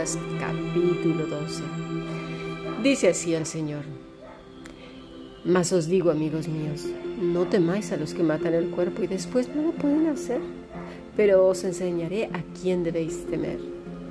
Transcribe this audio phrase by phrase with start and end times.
[0.00, 1.62] Capítulo 12.
[2.82, 3.82] Dice así el Señor.
[5.44, 6.86] Mas os digo, amigos míos,
[7.20, 10.40] no temáis a los que matan el cuerpo y después no lo pueden hacer,
[11.18, 13.58] pero os enseñaré a quién debéis temer.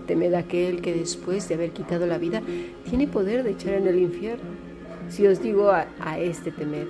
[0.05, 2.43] Temed a aquel que después de haber quitado la vida
[2.87, 4.51] tiene poder de echar en el infierno.
[5.09, 6.85] Si os digo a, a este temed,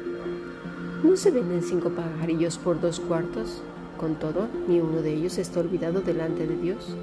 [1.05, 3.61] ¿no se venden cinco pajarillos por dos cuartos?
[3.97, 6.97] Con todo, ni uno de ellos está olvidado delante de Dios,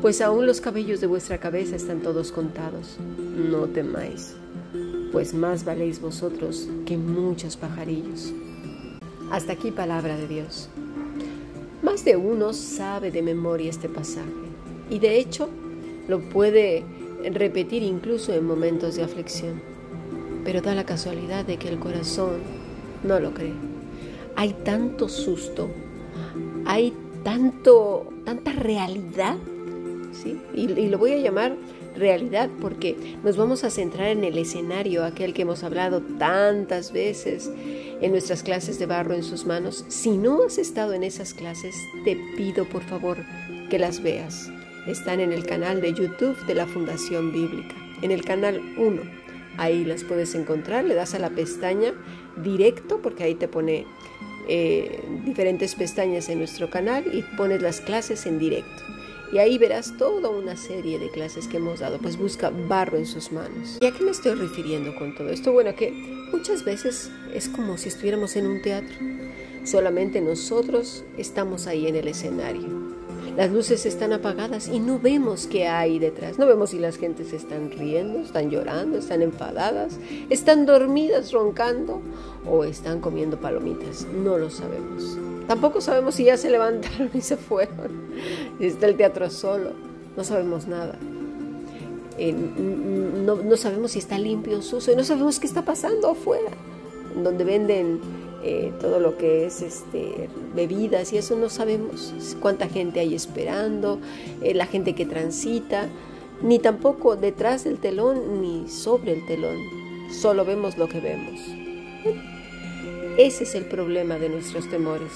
[0.00, 2.96] pues aún los cabellos de vuestra cabeza están todos contados.
[2.98, 4.34] No temáis,
[5.12, 8.32] pues más valéis vosotros que muchos pajarillos.
[9.30, 10.68] Hasta aquí palabra de Dios.
[11.82, 14.28] Más de uno sabe de memoria este pasaje
[14.90, 15.48] y de hecho
[16.08, 16.84] lo puede
[17.32, 19.62] repetir incluso en momentos de aflicción.
[20.44, 22.40] Pero da la casualidad de que el corazón
[23.02, 23.54] no lo cree.
[24.36, 25.68] Hay tanto susto,
[26.64, 29.36] hay tanto, tanta realidad,
[30.54, 31.56] y, lo voy a llamar
[31.96, 37.50] realidad porque nos vamos a centrar en el escenario, aquel que hemos hablado tantas veces
[38.00, 39.84] en nuestras clases de barro en sus manos.
[39.88, 43.18] Si no has estado en esas clases, te pido por favor
[43.68, 44.50] que las veas.
[44.86, 49.02] Están en el canal de YouTube de la Fundación Bíblica, en el canal 1.
[49.58, 51.92] Ahí las puedes encontrar, le das a la pestaña
[52.42, 53.84] directo porque ahí te pone
[54.48, 58.82] eh, diferentes pestañas en nuestro canal y pones las clases en directo.
[59.32, 61.98] Y ahí verás toda una serie de clases que hemos dado.
[61.98, 63.78] Pues busca barro en sus manos.
[63.80, 65.52] ¿Y a qué me estoy refiriendo con todo esto?
[65.52, 65.92] Bueno, que
[66.32, 68.96] muchas veces es como si estuviéramos en un teatro.
[69.64, 72.90] Solamente nosotros estamos ahí en el escenario.
[73.36, 76.38] Las luces están apagadas y no vemos qué hay detrás.
[76.38, 82.02] No vemos si las gentes están riendo, están llorando, están enfadadas, están dormidas roncando
[82.44, 84.06] o están comiendo palomitas.
[84.12, 85.16] No lo sabemos.
[85.50, 87.90] Tampoco sabemos si ya se levantaron y se fueron.
[88.60, 89.72] Está el teatro solo.
[90.16, 90.96] No sabemos nada.
[92.18, 94.94] Eh, no, sabemos si está limpio o sucio.
[94.94, 96.52] No sabemos qué está pasando afuera,
[97.20, 97.98] donde venden
[98.44, 103.98] eh, todo lo que es este, bebidas y eso no sabemos cuánta gente hay esperando,
[104.42, 105.88] eh, la gente que transita,
[106.42, 109.56] ni tampoco detrás del telón ni sobre el telón.
[110.12, 111.40] Solo vemos lo que vemos.
[113.18, 115.10] Ese es el problema de nuestros temores,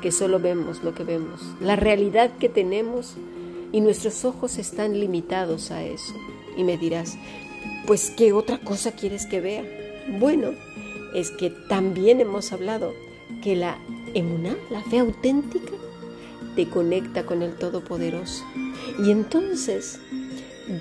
[0.00, 3.14] que solo vemos lo que vemos, la realidad que tenemos
[3.72, 6.14] y nuestros ojos están limitados a eso.
[6.56, 7.16] Y me dirás,
[7.86, 9.64] pues ¿qué otra cosa quieres que vea?
[10.18, 10.50] Bueno,
[11.14, 12.94] es que también hemos hablado
[13.42, 13.78] que la
[14.14, 15.72] emuná, la fe auténtica,
[16.56, 18.44] te conecta con el Todopoderoso.
[19.04, 20.00] Y entonces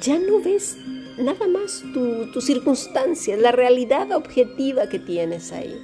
[0.02, 0.78] ya no ves
[1.18, 5.76] nada más tus tu circunstancias, la realidad objetiva que tienes ahí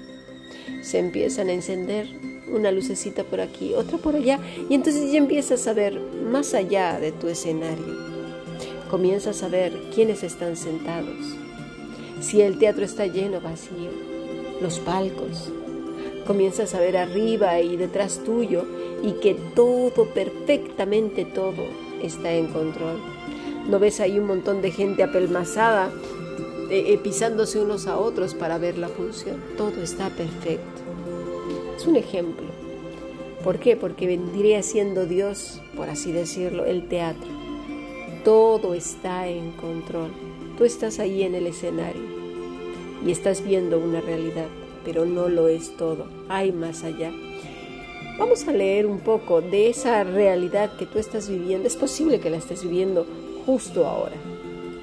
[0.82, 2.08] se empiezan a encender
[2.52, 4.40] una lucecita por aquí, otra por allá,
[4.70, 6.00] y entonces ya empiezas a ver
[6.32, 8.16] más allá de tu escenario.
[8.90, 11.36] Comienzas a ver quiénes están sentados,
[12.22, 13.92] si el teatro está lleno, vacío,
[14.62, 15.52] los palcos.
[16.26, 18.66] Comienzas a ver arriba y detrás tuyo
[19.04, 21.64] y que todo, perfectamente todo,
[22.02, 23.00] está en control.
[23.70, 25.92] No ves ahí un montón de gente apelmazada
[26.70, 29.42] eh, eh, pisándose unos a otros para ver la función.
[29.58, 30.85] Todo está perfecto.
[31.88, 32.48] Un ejemplo.
[33.44, 33.76] ¿Por qué?
[33.76, 37.30] Porque vendría siendo Dios, por así decirlo, el teatro.
[38.24, 40.12] Todo está en control.
[40.58, 42.02] Tú estás ahí en el escenario
[43.06, 44.48] y estás viendo una realidad,
[44.84, 46.08] pero no lo es todo.
[46.28, 47.12] Hay más allá.
[48.18, 51.68] Vamos a leer un poco de esa realidad que tú estás viviendo.
[51.68, 53.06] Es posible que la estés viviendo
[53.46, 54.16] justo ahora.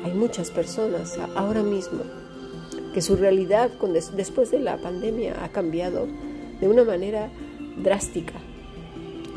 [0.05, 2.03] Hay muchas personas ahora mismo
[2.95, 3.71] que su realidad
[4.15, 6.07] después de la pandemia ha cambiado
[6.63, 7.29] de una manera
[7.77, 8.33] drástica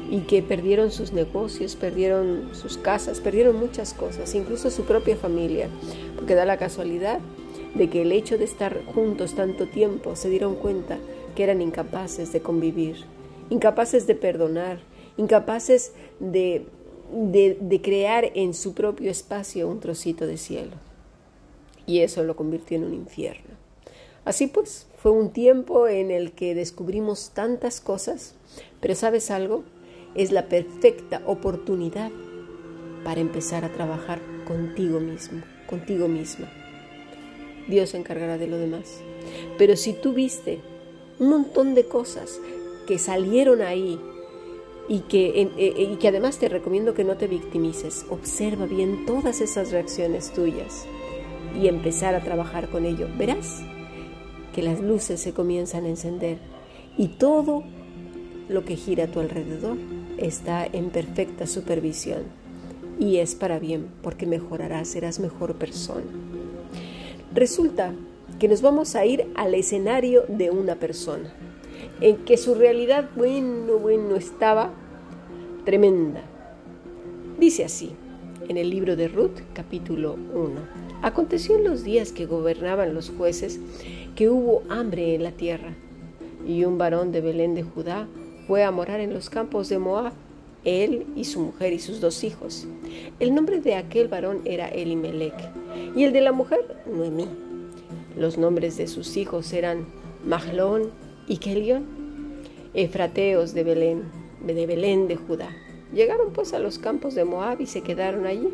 [0.10, 5.68] y que perdieron sus negocios, perdieron sus casas, perdieron muchas cosas, incluso su propia familia,
[6.16, 7.20] porque da la casualidad
[7.74, 11.00] de que el hecho de estar juntos tanto tiempo se dieron cuenta
[11.36, 13.04] que eran incapaces de convivir,
[13.50, 14.80] incapaces de perdonar,
[15.18, 15.92] incapaces
[16.22, 16.66] de
[17.12, 20.74] de, crear en su propio espacio un trocito de cielo.
[21.86, 23.56] Y eso lo convirtió en un infierno.
[24.24, 28.34] Así pues, fue un tiempo en el que descubrimos tantas cosas,
[28.82, 29.64] pero ¿sabes algo?
[30.16, 32.10] Es la perfecta oportunidad
[33.04, 36.52] para empezar a trabajar contigo mismo, contigo misma.
[37.68, 39.00] Dios se encargará de lo demás.
[39.60, 40.60] Pero si tú viste
[41.20, 42.40] un montón de cosas
[42.88, 44.00] que salieron ahí
[44.90, 48.08] y que, eh, eh, y que además te recomiendo que no te victimices.
[48.10, 50.88] Observa bien todas esas reacciones tuyas
[51.56, 53.08] y empezar a trabajar con ello.
[53.20, 53.62] Verás
[54.56, 56.38] que las luces se comienzan a encender
[56.98, 57.64] y todo
[58.48, 59.76] lo que gira a tu alrededor
[60.18, 62.24] está en perfecta supervisión
[62.98, 66.06] y es para bien porque mejorarás, serás mejor persona.
[67.34, 67.94] Resulta
[68.40, 71.34] que nos vamos a ir al escenario de una persona,
[72.00, 74.72] en que su realidad, bueno, bueno, estaba
[75.66, 76.22] tremenda.
[77.38, 77.92] Dice así,
[78.48, 80.86] en el libro de Ruth, capítulo 1.
[81.02, 83.60] Aconteció en los días que gobernaban los jueces
[84.16, 85.76] que hubo hambre en la tierra,
[86.48, 88.08] y un varón de Belén de Judá
[88.48, 90.14] fue a morar en los campos de Moab,
[90.64, 92.66] él y su mujer y sus dos hijos.
[93.20, 95.36] El nombre de aquel varón era Elimelech,
[95.96, 97.28] y el de la mujer, Noemí.
[98.18, 99.86] Los nombres de sus hijos eran
[100.26, 100.92] Mahlón
[101.28, 101.86] y Kelión,
[102.74, 104.04] efrateos de Belén,
[104.46, 105.50] de Belén de Judá.
[105.94, 108.50] Llegaron pues a los campos de Moab y se quedaron allí.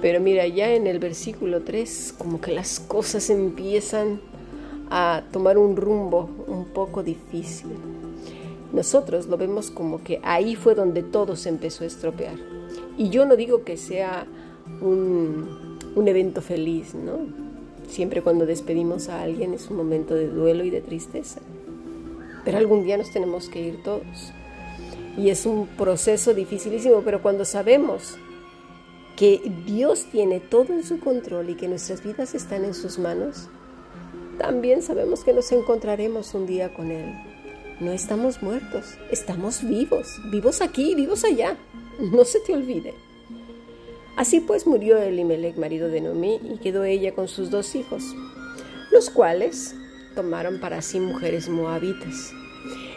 [0.00, 4.20] Pero mira, ya en el versículo 3, como que las cosas empiezan
[4.94, 7.70] a tomar un rumbo un poco difícil.
[8.74, 12.34] Nosotros lo vemos como que ahí fue donde todo se empezó a estropear.
[12.98, 14.26] Y yo no digo que sea
[14.82, 17.20] un, un evento feliz, ¿no?
[17.88, 21.40] Siempre cuando despedimos a alguien es un momento de duelo y de tristeza.
[22.44, 24.32] Pero algún día nos tenemos que ir todos.
[25.16, 28.18] Y es un proceso dificilísimo, pero cuando sabemos
[29.16, 33.48] que Dios tiene todo en su control y que nuestras vidas están en sus manos,
[34.38, 37.12] también sabemos que nos encontraremos un día con Él.
[37.80, 41.56] No estamos muertos, estamos vivos, vivos aquí, vivos allá.
[41.98, 42.94] No se te olvide.
[44.16, 48.04] Así pues murió Elimelech, marido de Noemí, y quedó ella con sus dos hijos,
[48.90, 49.74] los cuales
[50.14, 52.32] tomaron para sí mujeres moabitas.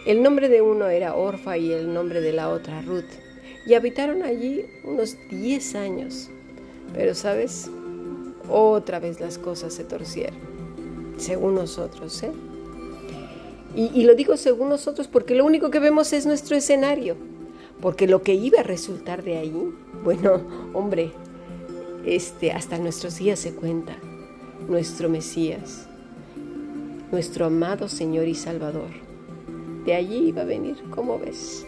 [0.05, 3.05] El nombre de uno era Orfa y el nombre de la otra Ruth,
[3.65, 6.29] y habitaron allí unos diez años.
[6.93, 7.69] Pero, ¿sabes?
[8.49, 10.37] Otra vez las cosas se torcieron,
[11.17, 12.31] según nosotros, ¿eh?
[13.75, 17.17] Y, lo digo según nosotros porque lo único que vemos es nuestro escenario
[17.81, 19.53] porque lo que iba a resultar de ahí,
[20.03, 20.41] bueno,
[20.73, 21.11] hombre,
[22.05, 23.97] este, hasta nuestros días se cuenta,
[24.69, 25.87] nuestro Mesías,
[27.11, 28.89] nuestro amado Señor y Salvador.
[29.85, 31.65] De allí iba a venir, ¿cómo ves?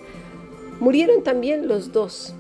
[0.80, 2.34] Murieron también los dos,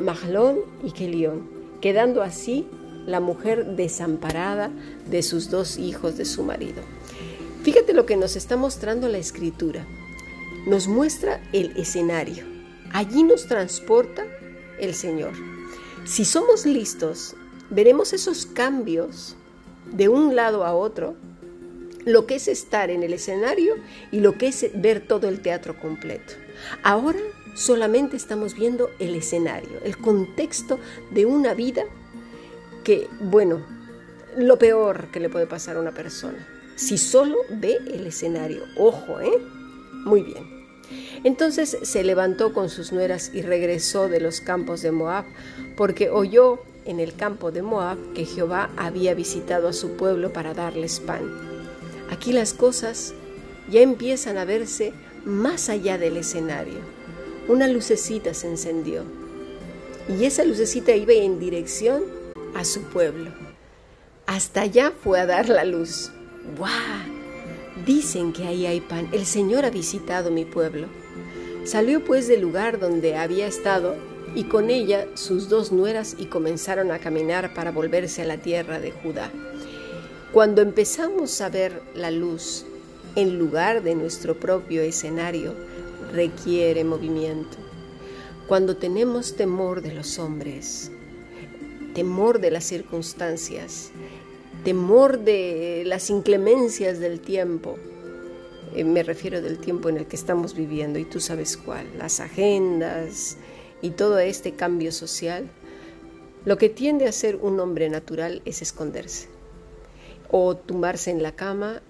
[0.00, 1.42] Mahlón y Kelión,
[1.80, 2.66] quedando así
[3.06, 4.70] la mujer desamparada
[5.10, 6.82] de sus dos hijos de su marido.
[7.62, 9.86] Fíjate lo que nos está mostrando la escritura.
[10.66, 12.50] Nos muestra el escenario
[12.92, 14.26] Allí nos transporta
[14.80, 15.32] el Señor.
[16.04, 17.36] Si somos listos,
[17.70, 19.36] veremos esos cambios
[19.92, 21.14] de un lado a otro,
[22.04, 23.76] lo que es estar en el escenario
[24.10, 26.32] y lo que es ver todo el teatro completo.
[26.82, 27.20] Ahora
[27.54, 30.80] solamente estamos viendo el escenario, el contexto
[31.12, 31.84] de una vida
[33.20, 33.60] bueno,
[34.36, 36.46] lo peor que le puede pasar a una persona,
[36.76, 38.62] si solo ve el escenario.
[38.76, 39.38] Ojo, ¿eh?
[40.04, 40.60] Muy bien.
[41.24, 45.24] Entonces se levantó con sus nueras y regresó de los campos de Moab,
[45.76, 50.54] porque oyó en el campo de Moab que Jehová había visitado a su pueblo para
[50.54, 51.22] darles pan.
[52.10, 53.14] Aquí las cosas
[53.70, 54.92] ya empiezan a verse
[55.24, 56.78] más allá del escenario.
[57.48, 59.04] Una lucecita se encendió
[60.08, 62.02] y esa lucecita iba en dirección
[62.54, 63.30] a su pueblo.
[64.26, 66.12] Hasta allá fue a dar la luz.
[66.56, 66.70] ¡Guau!
[67.84, 69.08] Dicen que ahí hay pan.
[69.12, 70.86] El Señor ha visitado mi pueblo.
[71.64, 73.96] Salió pues del lugar donde había estado
[74.34, 78.78] y con ella sus dos nueras y comenzaron a caminar para volverse a la tierra
[78.78, 79.30] de Judá.
[80.32, 82.64] Cuando empezamos a ver la luz
[83.16, 85.54] en lugar de nuestro propio escenario,
[86.12, 87.56] requiere movimiento.
[88.46, 90.92] Cuando tenemos temor de los hombres,
[91.94, 93.90] temor de las circunstancias,
[94.64, 97.78] temor de las inclemencias del tiempo.
[98.74, 102.20] Eh, me refiero del tiempo en el que estamos viviendo y tú sabes cuál, las
[102.20, 103.36] agendas
[103.82, 105.50] y todo este cambio social.
[106.44, 109.28] Lo que tiende a ser un hombre natural es esconderse
[110.30, 111.82] o tumbarse en la cama,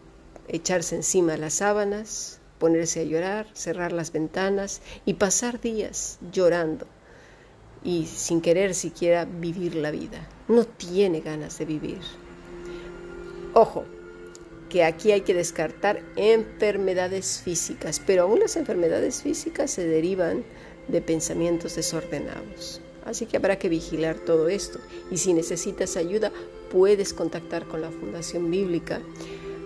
[0.49, 6.87] echarse encima las sábanas, ponerse a llorar, cerrar las ventanas y pasar días llorando
[7.83, 10.29] y sin querer siquiera vivir la vida.
[10.49, 11.99] No tiene ganas de vivir.
[13.55, 13.85] Ojo,
[14.69, 20.45] que aquí hay que descartar enfermedades físicas, pero aún las enfermedades físicas se derivan
[20.89, 22.81] de pensamientos desordenados.
[23.05, 24.79] Así que habrá que vigilar todo esto.
[25.11, 26.33] Y si necesitas ayuda,
[26.71, 29.01] puedes contactar con la Fundación Bíblica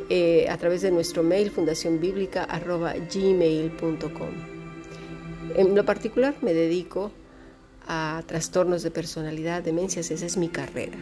[0.08, 4.30] eh, a través de nuestro mail fundacionbiblica.gmail.com.
[5.56, 7.12] En lo particular me dedico
[7.86, 10.98] a trastornos de personalidad, demencias, esa es mi carrera.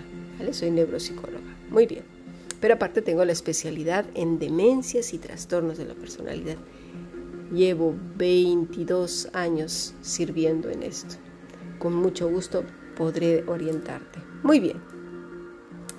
[0.52, 1.56] Soy neuropsicóloga.
[1.70, 2.02] Muy bien
[2.62, 6.56] pero aparte tengo la especialidad en demencias y trastornos de la personalidad.
[7.52, 11.16] Llevo 22 años sirviendo en esto.
[11.80, 12.62] Con mucho gusto
[12.96, 14.20] podré orientarte.
[14.44, 14.80] Muy bien.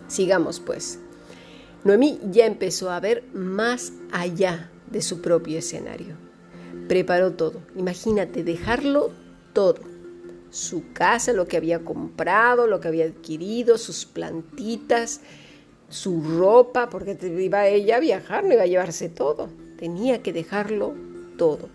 [0.08, 1.00] Sigamos pues.
[1.84, 6.16] Noemí ya empezó a ver más allá de su propio escenario.
[6.88, 7.60] Preparó todo.
[7.76, 9.12] Imagínate dejarlo
[9.52, 9.82] todo.
[10.54, 15.22] Su casa, lo que había comprado, lo que había adquirido, sus plantitas,
[15.90, 19.50] su ropa, porque iba ella a viajar, no iba a llevarse todo.
[19.80, 20.94] Tenía que dejarlo
[21.40, 21.70] todo.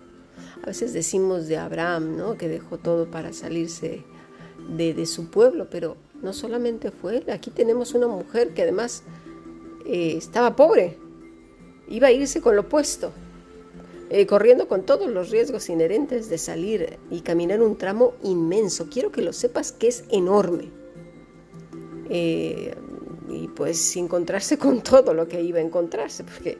[0.62, 2.38] A veces decimos de Abraham, ¿no?
[2.38, 4.04] Que dejó todo para salirse
[4.68, 7.30] de, su pueblo, pero no solamente fue él.
[7.30, 9.02] Aquí tenemos una mujer que además
[9.86, 10.98] eh, estaba pobre,
[11.88, 13.12] iba a irse con lo opuesto,
[14.10, 18.88] eh, corriendo con todos los riesgos inherentes de salir y caminar un tramo inmenso.
[18.90, 20.70] Quiero que lo sepas que es enorme.
[22.10, 22.74] Eh,
[23.28, 26.56] y pues encontrarse con todo lo que iba a encontrarse, porque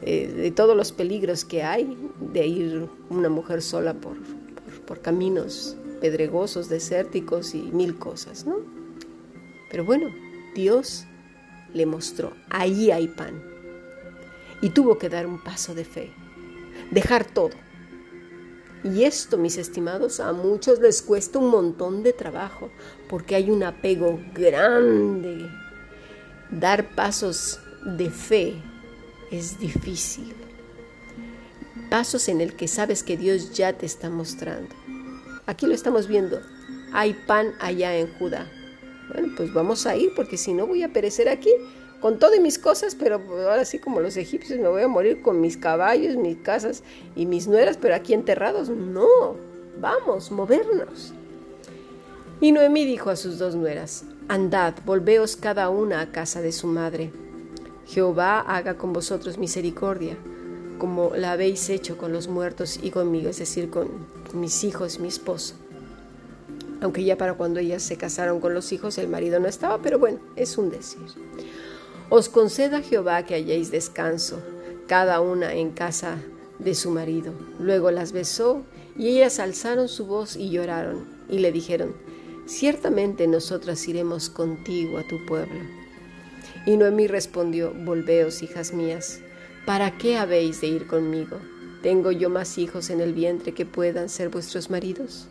[0.00, 1.94] de todos los peligros que hay
[2.32, 8.56] de ir una mujer sola por, por, por caminos pedregosos, desérticos y mil cosas, ¿no?
[9.70, 10.08] Pero bueno,
[10.54, 11.04] Dios
[11.72, 13.42] le mostró, ahí hay pan.
[14.62, 16.10] Y tuvo que dar un paso de fe,
[16.90, 17.52] dejar todo.
[18.82, 22.70] Y esto, mis estimados, a muchos les cuesta un montón de trabajo,
[23.08, 25.50] porque hay un apego grande.
[26.50, 28.54] Dar pasos de fe
[29.30, 30.34] es difícil.
[31.90, 34.74] Pasos en el que sabes que Dios ya te está mostrando.
[35.46, 36.40] Aquí lo estamos viendo.
[36.92, 38.50] Hay pan allá en Judá.
[39.12, 41.50] Bueno, pues vamos a ir porque si no voy a perecer aquí
[42.00, 45.40] con todas mis cosas, pero ahora sí como los egipcios me voy a morir con
[45.40, 46.82] mis caballos, mis casas
[47.14, 48.68] y mis nueras, pero aquí enterrados.
[48.70, 49.36] No,
[49.80, 51.12] vamos, movernos.
[52.40, 56.66] Y Noemí dijo a sus dos nueras, Andad, volveos cada una a casa de su
[56.66, 57.10] madre.
[57.86, 60.16] Jehová haga con vosotros misericordia,
[60.78, 63.88] como la habéis hecho con los muertos y conmigo, es decir, con
[64.32, 65.54] mis hijos, mi esposo
[66.80, 69.98] aunque ya para cuando ellas se casaron con los hijos el marido no estaba, pero
[69.98, 71.02] bueno, es un decir.
[72.10, 74.42] Os conceda Jehová que hayáis descanso,
[74.88, 76.18] cada una en casa
[76.58, 77.32] de su marido.
[77.60, 78.64] Luego las besó
[78.98, 81.94] y ellas alzaron su voz y lloraron y le dijeron,
[82.46, 85.60] ciertamente nosotras iremos contigo a tu pueblo.
[86.66, 89.20] Y Noemí respondió, volveos, hijas mías,
[89.64, 91.38] ¿para qué habéis de ir conmigo?
[91.80, 95.28] ¿Tengo yo más hijos en el vientre que puedan ser vuestros maridos?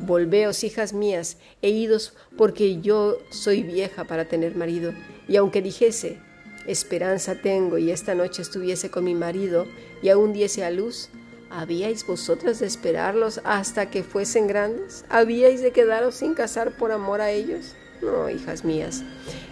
[0.00, 4.92] Volveos, hijas mías, e idos, porque yo soy vieja para tener marido.
[5.28, 6.18] Y aunque dijese,
[6.66, 9.66] esperanza tengo, y esta noche estuviese con mi marido,
[10.02, 11.10] y aún diese a luz,
[11.50, 15.04] ¿habíais vosotras de esperarlos hasta que fuesen grandes?
[15.10, 17.74] ¿Habíais de quedaros sin casar por amor a ellos?
[18.00, 19.02] No, hijas mías,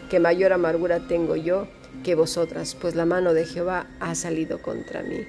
[0.08, 1.68] que mayor amargura tengo yo
[2.02, 5.26] que vosotras, pues la mano de Jehová ha salido contra mí.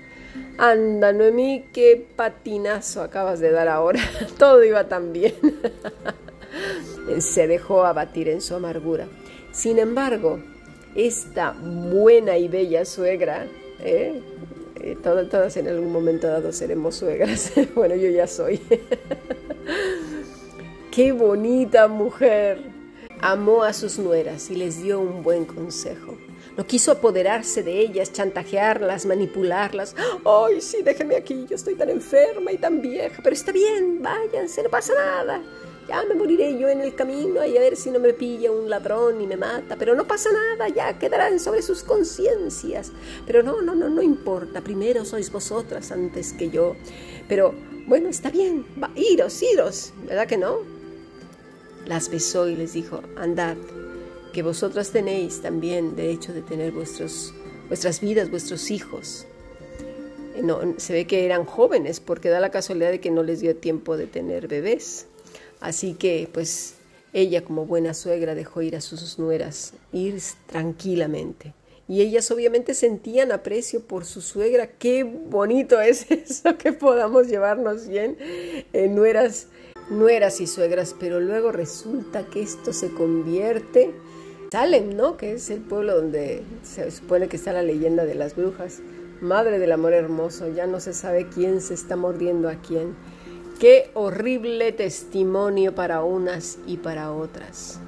[0.58, 4.00] Anda, Noemí, qué patinazo acabas de dar ahora.
[4.38, 5.34] Todo iba tan bien.
[7.20, 9.08] Se dejó abatir en su amargura.
[9.52, 10.40] Sin embargo,
[10.96, 13.48] esta buena y bella suegra,
[13.80, 14.22] ¿eh?
[14.82, 17.52] Eh, todas, todas en algún momento dado seremos suegras.
[17.76, 18.62] bueno, yo ya soy.
[20.92, 22.64] qué bonita mujer.
[23.22, 26.18] Amó a sus nueras y les dio un buen consejo.
[26.60, 29.96] No quiso apoderarse de ellas, chantajearlas, manipularlas.
[30.26, 34.62] Ay, sí, déjeme aquí, yo estoy tan enferma y tan vieja, pero está bien, váyanse,
[34.62, 35.42] no pasa nada.
[35.88, 38.70] Ya me moriré yo en el camino y a ver si no me pilla un
[38.70, 42.92] ladrón y me mata, pero no pasa nada, ya quedarán sobre sus conciencias.
[43.26, 46.76] Pero no, no, no, no importa, primero sois vosotras antes que yo.
[47.30, 47.56] Pero
[47.88, 50.58] bueno, está bien, va, iros, iros, ¿verdad que no?
[51.86, 53.56] Las besó y les dijo, andad,
[54.34, 57.34] que vosotras tenéis también derecho de tener vuestros,
[57.68, 59.26] vuestras vidas, vuestros hijos.
[60.36, 63.42] Eh, no, se ve que eran jóvenes porque da la casualidad de que no les
[63.42, 65.08] dio tiempo de tener bebés.
[65.60, 66.76] Así que pues
[67.14, 71.54] ella como buena suegra dejó ir a sus nueras, ir tranquilamente.
[71.88, 74.68] Y ellas obviamente sentían aprecio por su suegra.
[74.68, 78.16] Qué bonito es eso, que podamos llevarnos bien
[78.74, 79.48] en nueras,
[79.90, 80.96] nueras y suegras.
[81.00, 83.92] Pero luego resulta que esto se convierte
[84.52, 85.16] Salem, ¿no?
[85.16, 88.80] Que es el pueblo donde se supone que está la leyenda de las brujas.
[89.22, 92.96] Madre del amor hermoso, ya no se sabe quién se está mordiendo a quién.
[93.60, 97.80] Qué horrible testimonio para unas y para otras.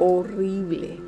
[0.00, 0.98] Horrible.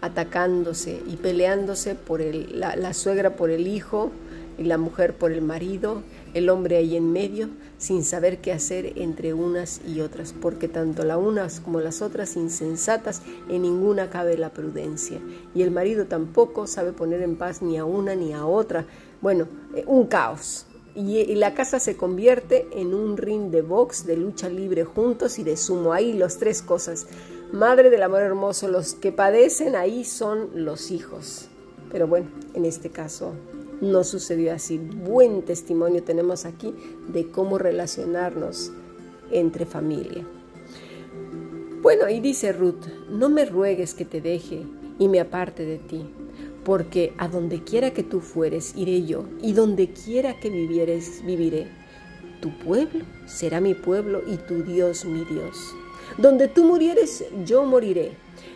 [0.00, 4.10] Atacándose y peleándose por el, la, la suegra por el hijo
[4.56, 6.02] y la mujer por el marido,
[6.34, 7.48] el hombre ahí en medio,
[7.78, 12.36] sin saber qué hacer entre unas y otras, porque tanto las unas como las otras
[12.36, 15.20] insensatas, en ninguna cabe la prudencia,
[15.54, 18.84] y el marido tampoco sabe poner en paz ni a una ni a otra.
[19.22, 24.16] Bueno, eh, un caos, y, la casa se convierte en un ring de box, de
[24.16, 25.92] lucha libre juntos y de sumo.
[25.92, 27.06] Ahí las tres cosas.
[27.52, 31.48] Madre del amor hermoso, los que padecen ahí son los hijos.
[31.90, 33.32] Pero bueno, en este caso
[33.80, 34.78] no sucedió así.
[34.78, 36.74] Buen testimonio tenemos aquí
[37.08, 38.72] de cómo relacionarnos
[39.30, 40.26] entre familia.
[41.82, 44.62] Bueno, y dice Ruth, no me ruegues que te deje
[44.98, 46.06] y me aparte de ti,
[46.64, 51.68] porque a donde quiera que tú fueres, iré yo, y donde quiera que vivieres, viviré.
[52.40, 55.74] Tu pueblo será mi pueblo y tu Dios mi Dios.
[56.16, 58.12] Donde tú murieres, yo moriré,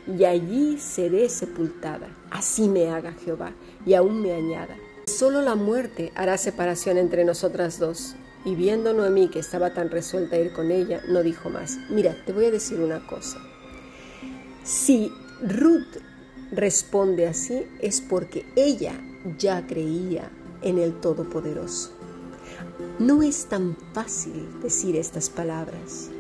[0.07, 2.09] y allí seré sepultada.
[2.31, 3.53] Así me haga Jehová,
[3.85, 4.77] y aún me añada.
[5.09, 8.15] Solo la muerte hará separación entre nosotras dos.
[8.45, 11.79] Y viendo Noemí que estaba tan resuelta a ir con ella, no dijo más.
[11.89, 13.39] Mira, te voy a decir una cosa.
[14.65, 15.11] Si
[15.41, 15.97] Ruth
[16.53, 19.01] responde así es porque ella
[19.39, 20.31] ya creía
[20.63, 21.91] en el Todopoderoso.
[22.99, 26.11] No es tan fácil decir estas palabras.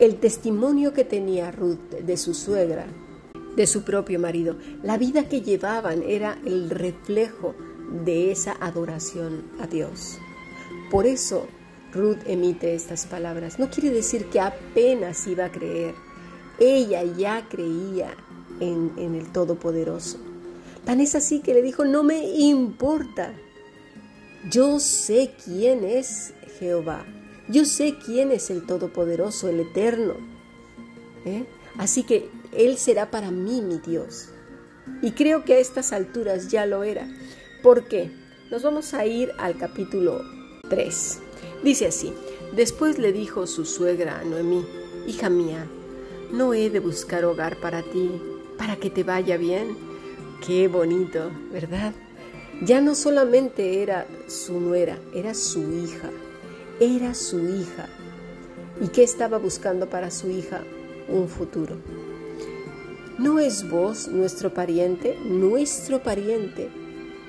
[0.00, 2.86] El testimonio que tenía Ruth de su suegra,
[3.56, 7.54] de su propio marido, la vida que llevaban era el reflejo
[7.90, 10.18] de esa adoración a Dios.
[10.90, 11.46] Por eso
[11.92, 13.58] Ruth emite estas palabras.
[13.58, 15.94] No quiere decir que apenas iba a creer.
[16.58, 18.14] Ella ya creía
[18.60, 20.18] en, el Todopoderoso.
[20.84, 23.32] Tan es así que le dijo, no me importa.
[24.50, 27.04] Yo sé quién es Jehová.
[27.48, 30.14] Yo sé quién es el Todopoderoso, el Eterno.
[31.24, 31.44] ¿Eh?
[31.78, 34.28] Así que Él será para mí mi Dios.
[35.02, 37.08] Y creo que a estas alturas ya lo era.
[37.66, 38.12] ¿Por qué?
[38.48, 40.22] Nos vamos a ir al capítulo
[40.68, 41.18] 3.
[41.64, 42.12] Dice así,
[42.54, 44.64] después le dijo su suegra a Noemí,
[45.08, 45.66] hija mía,
[46.30, 48.22] no he de buscar hogar para ti
[48.56, 49.76] para que te vaya bien.
[50.46, 51.92] Qué bonito, ¿verdad?
[52.62, 56.12] Ya no solamente era su nuera, era su hija,
[56.78, 57.88] era su hija.
[58.80, 60.62] ¿Y qué estaba buscando para su hija?
[61.08, 61.78] Un futuro.
[63.18, 65.18] ¿No es vos nuestro pariente?
[65.24, 66.85] Nuestro pariente.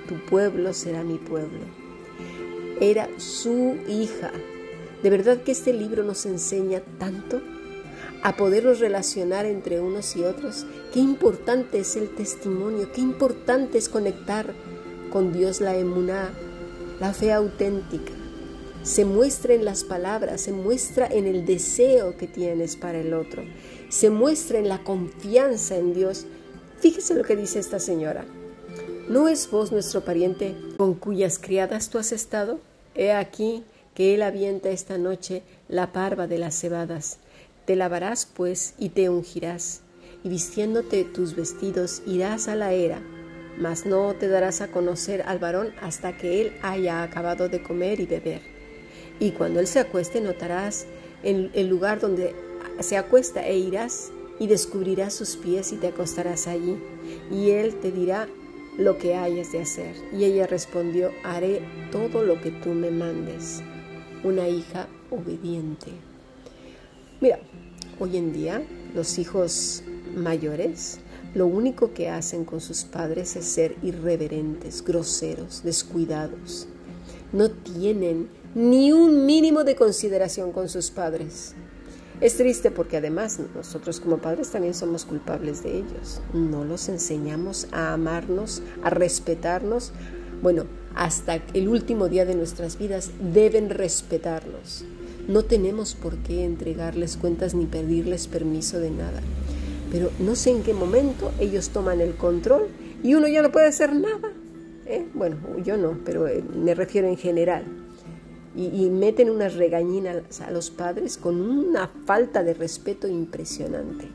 [0.08, 1.66] Tu pueblo será mi pueblo.
[2.80, 4.32] Era su hija.
[5.04, 7.42] ¿De verdad que este libro nos enseña tanto?
[8.24, 10.66] a poderlos relacionar entre unos y otros.
[10.94, 14.54] Qué importante es el testimonio, qué importante es conectar
[15.12, 16.34] con Dios la emuná,
[17.00, 18.12] la fe auténtica.
[18.84, 23.44] Se muestra en las palabras, se muestra en el deseo que tienes para el otro,
[23.90, 26.26] se muestra en la confianza en Dios.
[26.80, 28.26] Fíjese lo que dice esta señora.
[29.10, 32.60] ¿No es vos nuestro pariente con cuyas criadas tú has estado?
[32.96, 33.64] He aquí
[33.96, 37.20] que él avienta esta noche la parva de las cebadas
[37.68, 39.82] te lavarás pues y te ungirás,
[40.24, 43.02] y vistiéndote tus vestidos irás a la era,
[43.60, 48.00] mas no te darás a conocer al varón hasta que él haya acabado de comer
[48.00, 48.42] y beber.
[49.20, 50.86] Y cuando él se acueste notarás
[51.24, 52.34] el, el lugar donde
[52.80, 56.78] se acuesta e irás y descubrirás sus pies y te acostarás allí.
[57.30, 58.30] Y él te dirá
[58.78, 59.96] lo que hayas de hacer.
[60.14, 61.62] Y ella respondió, haré
[61.92, 63.62] todo lo que tú me mandes.
[64.24, 65.92] Una hija obediente.
[67.20, 67.40] Mira,
[68.00, 68.62] hoy en día
[68.94, 69.84] los hijos
[70.16, 71.00] mayores
[71.34, 76.68] lo único que hacen con sus padres es ser irreverentes, groseros, descuidados.
[77.32, 81.54] No tienen ni un mínimo de consideración con sus padres.
[82.20, 86.20] Es triste porque además nosotros como padres también somos culpables de ellos.
[86.34, 89.92] No los enseñamos a amarnos, a respetarnos.
[90.42, 94.84] Bueno, hasta el último día de nuestras vidas deben respetarlos.
[95.28, 99.22] No tenemos por qué entregarles cuentas ni pedirles permiso de nada.
[99.92, 102.68] Pero no sé en qué momento ellos toman el control
[103.04, 104.32] y uno ya no puede hacer nada.
[104.88, 105.06] ¿eh?
[105.14, 107.87] Bueno, yo no, pero eh, me refiero en general.
[108.58, 114.10] Y, meten unas regañinas a los padres con una falta de respeto impresionante.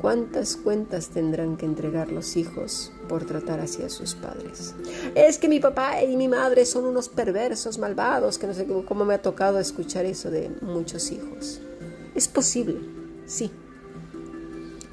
[0.00, 4.74] ¿Cuántas cuentas tendrán que entregar los hijos por tratar así a sus padres?
[5.14, 9.04] Es que mi papá y mi madre son unos perversos, malvados, que no sé cómo
[9.04, 11.60] me ha tocado escuchar eso de muchos hijos.
[12.16, 12.80] Es posible,
[13.26, 13.52] sí,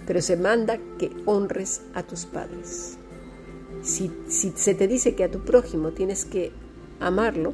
[0.06, 2.98] pero se manda que honres a tus padres.
[3.82, 6.52] Si se te dice que a tu prójimo tienes que
[7.00, 7.54] amarlo,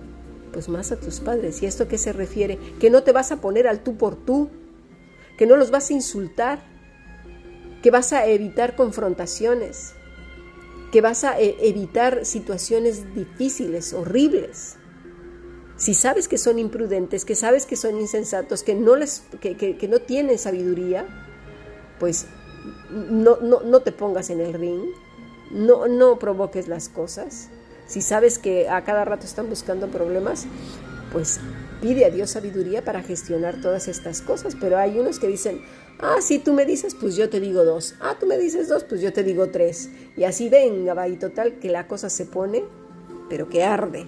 [0.55, 1.61] pues más a tus padres.
[1.61, 2.57] ¿Y esto qué se refiere?
[2.79, 4.49] Que no te vas a poner al tú por tú,
[5.37, 6.63] que no los vas a insultar,
[7.83, 9.95] que vas a evitar confrontaciones,
[10.93, 14.77] que vas a e-, evitar situaciones difíciles, horribles.
[15.75, 19.99] Si sabes que son imprudentes, que sabes que son insensatos, que no, les, que, no
[19.99, 21.05] tienen sabiduría,
[21.99, 22.27] pues
[22.89, 24.85] no, no, no, te pongas en el ring,
[25.51, 27.49] no, no provoques las cosas,
[27.87, 30.45] Si sabes que a cada rato están buscando problemas,
[31.11, 31.39] pues
[31.81, 34.55] pide a Dios sabiduría para gestionar todas estas cosas.
[34.59, 35.61] Pero hay unos que dicen,
[35.99, 37.95] ah, si tú me dices, pues yo te digo dos.
[38.01, 39.89] Ah, tú me dices dos, pues yo te digo tres.
[40.17, 42.63] Y así venga, va, y total que la cosa se pone,
[43.29, 44.07] pero que arde.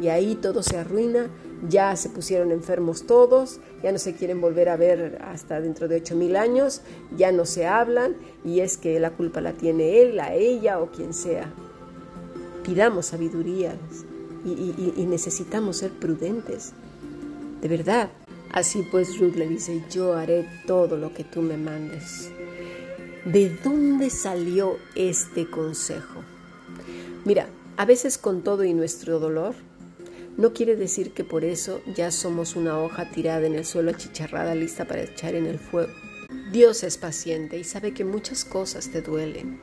[0.00, 1.28] Y ahí todo se arruina,
[1.68, 5.96] ya se pusieron enfermos todos, ya no se quieren volver a ver hasta dentro de
[5.96, 6.82] ocho mil años,
[7.16, 10.92] ya no se hablan y es que la culpa la tiene él, la ella o
[10.92, 11.52] quien sea.
[12.68, 13.74] Pidamos sabiduría
[14.44, 16.74] y, y necesitamos ser prudentes.
[17.62, 18.10] De verdad.
[18.50, 22.30] Así pues Ruth le dice, yo haré todo lo que tú me mandes.
[23.24, 26.22] ¿De dónde salió este consejo?
[27.24, 29.54] Mira, a veces con todo y nuestro dolor,
[30.36, 34.54] no quiere decir que por eso ya somos una hoja tirada en el suelo achicharrada
[34.54, 35.92] lista para echar en el fuego.
[36.52, 39.60] Dios es paciente y sabe que muchas cosas te duelen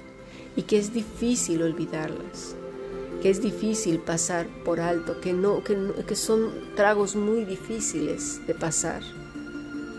[0.56, 2.56] y que es difícil olvidarlas,
[3.22, 8.54] que es difícil pasar por alto, que no, que, que son tragos muy difíciles de
[8.54, 9.02] pasar.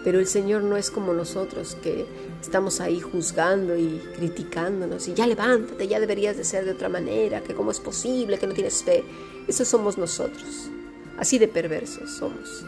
[0.04, 2.06] Pero el Señor no es como nosotros que
[2.40, 7.42] estamos ahí juzgando y criticándonos y ya levántate, ya deberías de ser de otra manera,
[7.42, 9.02] que cómo es posible que no tienes fe.
[9.48, 10.70] Eso somos nosotros.
[11.18, 12.64] Así de perversos somos.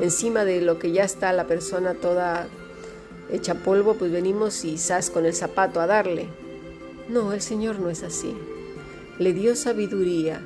[0.00, 2.46] Encima de lo que ya está la persona toda
[3.30, 6.28] hecha polvo, pues venimos y sas con el zapato a darle.
[7.08, 8.36] No, el Señor no es así.
[9.18, 10.42] Le dio sabiduría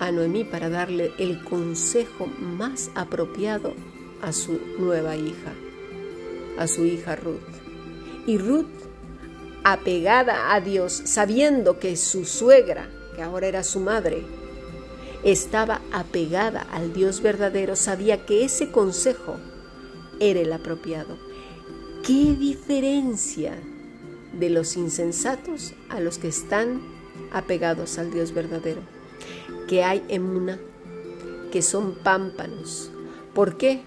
[0.00, 3.74] a Noemí para darle el consejo más apropiado
[4.20, 5.52] a su nueva hija,
[6.58, 7.38] a su hija Ruth.
[8.26, 8.66] Y Ruth,
[9.62, 14.24] apegada a Dios, sabiendo que su suegra, que ahora era su madre,
[15.22, 19.36] estaba apegada al Dios verdadero, sabía que ese consejo
[20.20, 21.16] era el apropiado.
[22.04, 23.54] ¿Qué diferencia
[24.38, 26.93] de los insensatos a los que están
[27.34, 28.80] apegados al Dios verdadero?
[29.68, 30.58] Que hay en una,
[31.52, 32.90] que son pámpanos.
[33.34, 33.82] ¿Por qué?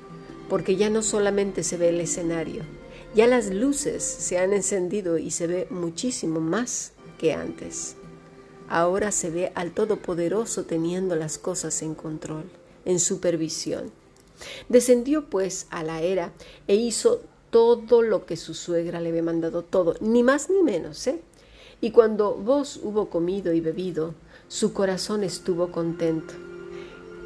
[0.49, 2.63] Porque ya no solamente se ve el escenario,
[3.15, 7.95] ya las luces se han encendido y se ve muchísimo más que antes.
[8.69, 12.43] Ahora se ve al Todopoderoso teniendo las cosas en control,
[12.85, 13.91] en supervisión.
[14.69, 16.33] Descendió pues a la era
[16.67, 21.07] e hizo todo lo que su suegra le había mandado, todo, ni más ni menos,
[21.07, 21.21] ¿eh?
[21.79, 24.15] Y cuando vos hubo comido y bebido,
[24.47, 26.33] su corazón estuvo contento.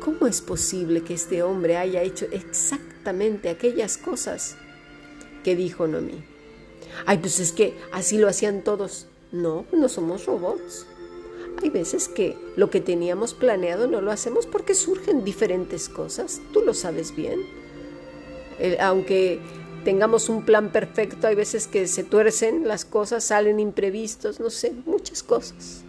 [0.03, 4.57] ¿Cómo es posible que este hombre haya hecho exactamente aquellas cosas
[5.43, 6.23] que dijo Nomi?
[7.05, 9.07] Ay, pues es que así lo hacían todos.
[9.31, 10.85] No, no somos robots.
[11.61, 16.61] Hay veces que lo que teníamos planeado no lo hacemos porque surgen diferentes cosas, tú
[16.61, 17.39] lo sabes bien.
[18.79, 19.39] aunque
[19.84, 24.74] tengamos un plan perfecto, hay veces que se tuercen las cosas, salen imprevistos, no sé,
[24.86, 25.84] muchas cosas.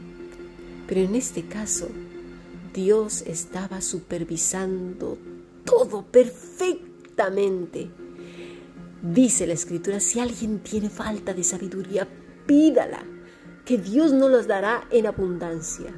[0.87, 1.89] Pero en este caso,
[2.75, 5.19] Dios estaba supervisando
[5.65, 7.91] todo perfectamente.
[9.03, 12.09] Dice la escritura, si alguien tiene falta de sabiduría,
[12.47, 13.05] pídala
[13.65, 15.93] que Dios no los dará en abundancia.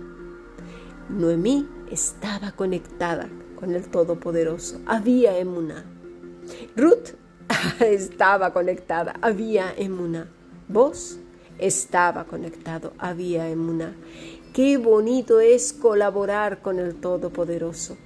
[1.09, 4.81] Noemí estaba conectada con el Todopoderoso.
[4.87, 5.85] Había emuna.
[6.77, 7.11] Ruth
[7.81, 9.15] estaba conectada.
[9.21, 10.29] Había emuna.
[10.69, 11.19] Vos
[11.59, 12.93] estaba conectado.
[12.99, 13.95] Había emuna.
[14.53, 17.97] Qué bonito es colaborar con el Todopoderoso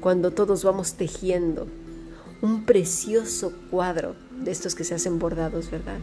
[0.00, 1.66] cuando todos vamos tejiendo
[2.42, 5.98] un precioso cuadro de estos que se hacen bordados, ¿verdad?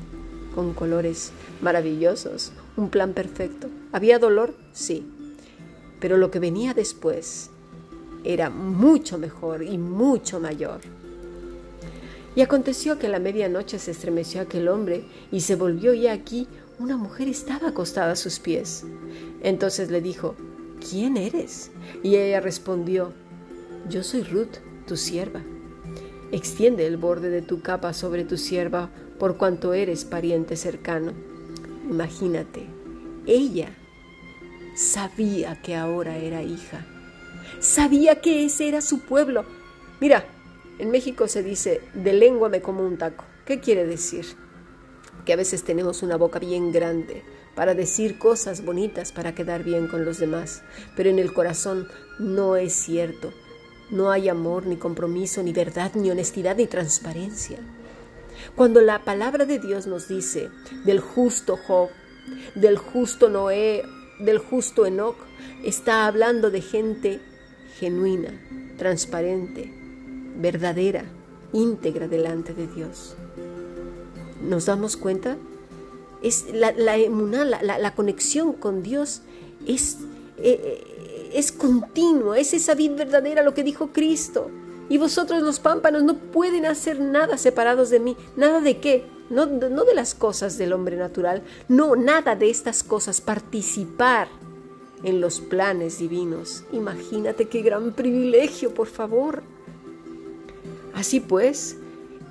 [0.54, 3.70] con colores maravillosos, un plan perfecto.
[3.92, 4.56] ¿Había dolor?
[4.72, 5.06] Sí,
[6.00, 7.50] pero lo que venía después
[8.24, 10.82] era mucho mejor y mucho mayor.
[12.36, 16.48] Y aconteció que a la medianoche se estremeció aquel hombre y se volvió y aquí
[16.80, 18.86] una mujer estaba acostada a sus pies.
[19.42, 20.36] Entonces le dijo,
[20.90, 21.72] ¿quién eres?
[22.02, 23.14] Y ella respondió,
[23.90, 25.42] yo soy Ruth, tu sierva.
[26.32, 31.14] Extiende el borde de tu capa sobre tu sierva por cuanto eres pariente cercano.
[31.88, 32.66] Imagínate,
[33.28, 33.70] ella
[34.76, 36.86] sabía que ahora era hija,
[37.60, 39.46] sabía que ese era su pueblo.
[40.02, 40.26] Mira,
[40.80, 43.26] en México se dice, de lengua me como un taco.
[43.46, 44.26] ¿Qué quiere decir?
[45.26, 47.24] Que a veces tenemos una boca bien grande
[47.56, 50.64] para decir cosas bonitas para quedar bien con los demás,
[50.96, 51.88] pero en el corazón
[52.20, 53.32] no es cierto.
[53.92, 57.60] No hay amor, ni compromiso, ni verdad, ni honestidad, ni transparencia.
[58.56, 60.50] Cuando la palabra de Dios nos dice
[60.86, 61.90] del justo Job,
[62.56, 63.84] del justo Noé,
[64.20, 65.18] del justo Enoch,
[65.64, 67.20] está hablando de gente
[67.78, 68.30] genuina,
[68.78, 69.83] transparente,
[70.36, 71.06] verdadera,
[71.52, 73.16] íntegra delante de Dios.
[74.42, 75.38] ¿Nos damos cuenta?
[76.22, 79.22] Es la, la, la, conexión con Dios
[79.68, 79.98] es,
[80.38, 84.50] eh, es continua, es esa vid verdadera lo que dijo Cristo.
[84.90, 88.18] Y vosotros los pámpanos no pueden hacer nada separados de mí.
[88.36, 89.06] ¿Nada de qué?
[89.30, 91.42] No, no de las cosas del hombre natural.
[91.68, 93.22] No, nada de estas cosas.
[93.22, 94.28] Participar
[95.04, 96.64] en los planes divinos.
[96.72, 99.44] Imagínate qué gran privilegio, por favor.
[101.04, 101.76] Así pues,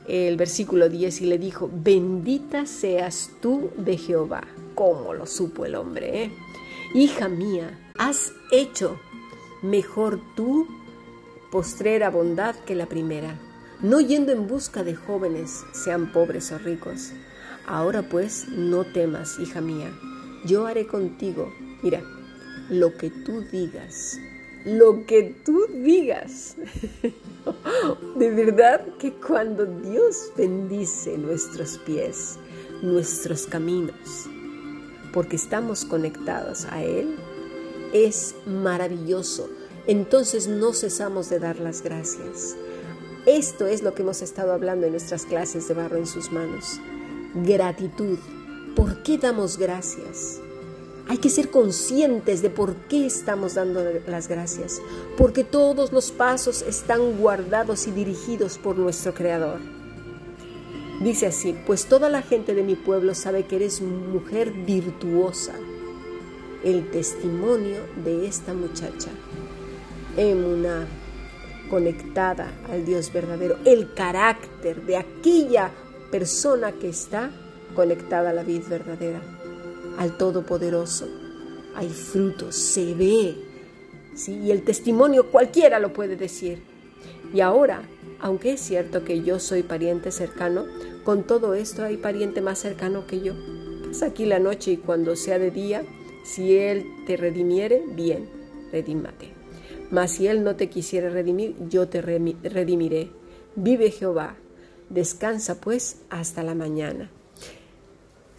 [0.09, 4.45] el versículo 10 y le dijo, bendita seas tú de Jehová.
[4.75, 6.23] ¿Cómo lo supo el hombre?
[6.23, 6.31] Eh?
[6.95, 8.99] Hija mía, has hecho
[9.61, 10.67] mejor tú
[11.51, 13.39] postrera bondad que la primera,
[13.83, 17.13] no yendo en busca de jóvenes, sean pobres o ricos.
[17.67, 19.93] Ahora pues, no temas, hija mía,
[20.47, 22.03] yo haré contigo, mira,
[22.71, 24.19] lo que tú digas,
[24.65, 26.57] lo que tú digas.
[28.17, 32.39] de verdad que cuando Dios bendice nuestros pies,
[32.83, 34.29] nuestros caminos,
[35.13, 37.17] porque estamos conectados a Él,
[37.93, 39.49] es maravilloso
[39.87, 42.57] entonces no cesamos de dar las gracias.
[43.27, 46.81] Esto es lo que hemos estado hablando en nuestras clases de barro en sus manos.
[47.35, 48.19] Gratitud.
[48.77, 50.41] ¿Por qué damos gracias?
[51.09, 54.81] Hay que ser conscientes de por qué estamos dando las gracias,
[55.17, 59.59] porque todos los pasos están guardados y dirigidos por nuestro Creador.
[61.03, 65.55] Dice así, pues toda la gente de mi pueblo sabe que eres mujer virtuosa.
[66.63, 69.11] El testimonio de esta muchacha
[70.17, 70.87] una
[71.71, 75.71] conectada al Dios verdadero, el carácter de aquella
[76.11, 77.31] persona que está
[77.75, 79.23] conectada a la vida verdadera,
[79.99, 81.09] al Todopoderoso.
[81.75, 83.37] Hay frutos, se ve,
[84.15, 84.39] ¿sí?
[84.45, 86.63] y el testimonio cualquiera lo puede decir.
[87.33, 87.83] Y ahora,
[88.21, 90.67] aunque es cierto que yo soy pariente cercano,
[91.05, 93.35] con todo esto hay pariente más cercano que yo.
[93.89, 95.83] Pasa aquí la noche y cuando sea de día,
[96.25, 98.29] si Él te redimiere, bien,
[98.71, 99.31] redímate.
[99.91, 103.11] Mas si Él no te quisiera redimir, yo te redimiré.
[103.57, 104.37] Vive Jehová.
[104.89, 107.11] Descansa pues hasta la mañana.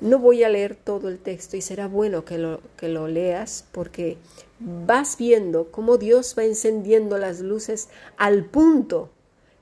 [0.01, 3.65] No voy a leer todo el texto y será bueno que lo, que lo leas
[3.71, 4.17] porque
[4.59, 9.09] vas viendo cómo Dios va encendiendo las luces al punto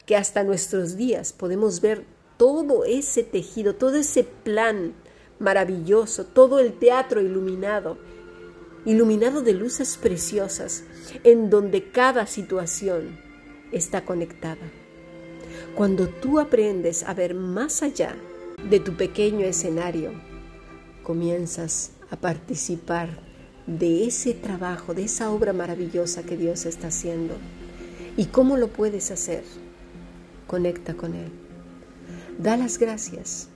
[0.05, 2.05] que hasta nuestros días podemos ver
[2.37, 4.93] todo ese tejido, todo ese plan
[5.39, 7.97] maravilloso, todo el teatro iluminado
[8.85, 10.83] iluminado de luces preciosas,
[11.23, 13.19] en donde cada situación
[13.71, 14.71] está conectada.
[15.75, 18.15] Cuando tú aprendes a ver más allá
[18.69, 20.11] de tu pequeño escenario,
[21.03, 23.19] comienzas a participar
[23.67, 27.35] de ese trabajo, de esa obra maravillosa que Dios está haciendo.
[28.17, 29.43] ¿Y cómo lo puedes hacer?
[30.47, 31.31] Conecta con Él.
[32.37, 33.49] Da las gracias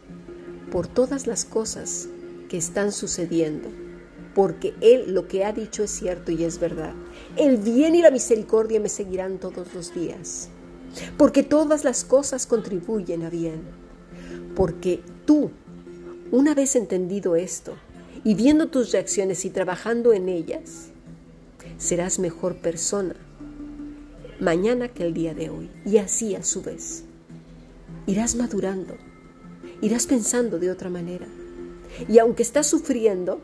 [0.71, 2.07] por todas las cosas
[2.49, 3.69] que están sucediendo
[4.35, 6.93] porque Él lo que ha dicho es cierto y es verdad.
[7.37, 10.49] El bien y la misericordia me seguirán todos los días,
[11.17, 13.61] porque todas las cosas contribuyen a bien,
[14.55, 15.51] porque tú,
[16.31, 17.75] una vez entendido esto
[18.23, 20.89] y viendo tus reacciones y trabajando en ellas,
[21.77, 23.15] serás mejor persona
[24.39, 27.03] mañana que el día de hoy, y así a su vez.
[28.05, 28.95] Irás madurando,
[29.81, 31.27] irás pensando de otra manera.
[32.09, 33.39] Y aunque estás sufriendo,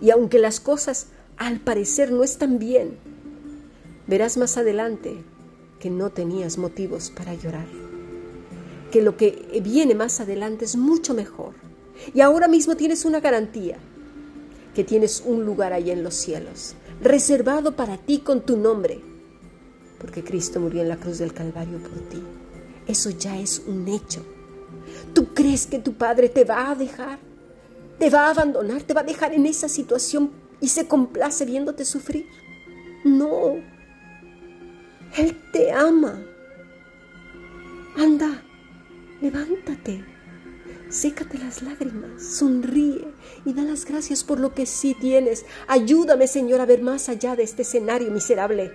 [0.00, 2.96] y aunque las cosas al parecer no están bien,
[4.06, 5.16] verás más adelante
[5.80, 7.66] que no tenías motivos para llorar,
[8.90, 11.54] que lo que viene más adelante es mucho mejor.
[12.14, 13.78] Y ahora mismo tienes una garantía,
[14.74, 19.00] que tienes un lugar allá en los cielos, reservado para ti con tu nombre,
[19.98, 22.22] porque Cristo murió en la cruz del Calvario por ti.
[22.86, 24.24] Eso ya es un hecho.
[25.12, 27.18] ¿Tú crees que tu Padre te va a dejar?
[27.98, 31.84] te va a abandonar, te va a dejar en esa situación y se complace viéndote
[31.84, 32.26] sufrir.
[33.04, 33.56] No,
[35.16, 36.22] Él te ama.
[37.96, 38.42] Anda,
[39.20, 40.04] levántate,
[40.88, 43.08] sécate las lágrimas, sonríe
[43.44, 45.44] y da las gracias por lo que sí tienes.
[45.66, 48.72] Ayúdame, Señor, a ver más allá de este escenario miserable,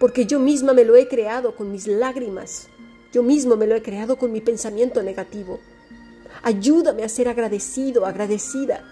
[0.00, 2.68] porque yo misma me lo he creado con mis lágrimas,
[3.12, 5.60] yo mismo me lo he creado con mi pensamiento negativo.
[6.42, 8.84] Ayúdame a ser agradecido, agradecida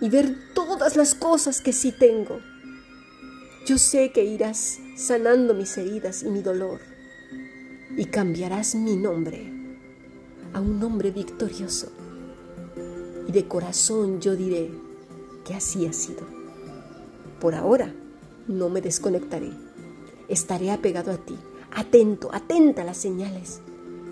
[0.00, 2.40] y ver todas las cosas que sí tengo.
[3.66, 6.80] Yo sé que irás sanando mis heridas y mi dolor
[7.96, 9.57] y cambiarás mi nombre
[10.52, 11.88] a un nombre victorioso.
[13.26, 14.70] Y de corazón yo diré
[15.44, 16.22] que así ha sido.
[17.40, 17.94] Por ahora
[18.46, 19.50] no me desconectaré.
[20.28, 21.36] Estaré apegado a ti,
[21.70, 23.60] atento, atenta a las señales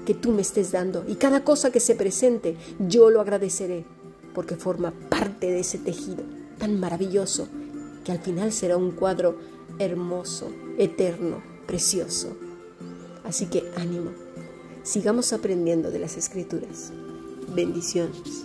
[0.07, 3.85] que tú me estés dando y cada cosa que se presente yo lo agradeceré
[4.35, 6.23] porque forma parte de ese tejido
[6.59, 7.49] tan maravilloso
[8.05, 9.37] que al final será un cuadro
[9.79, 12.37] hermoso, eterno, precioso.
[13.25, 14.11] Así que ánimo,
[14.87, 16.93] sigamos aprendiendo de las escrituras.
[17.55, 18.45] Bendiciones.